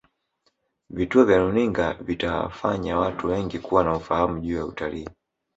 vituo 0.89 1.25
vya 1.25 1.37
runinga 1.37 1.93
vitawafanya 1.93 2.97
watu 2.97 3.27
wengi 3.27 3.59
kuwa 3.59 3.83
na 3.83 3.95
ufahamu 3.97 4.39
juu 4.39 4.55
ya 4.57 4.65
utal 4.65 5.05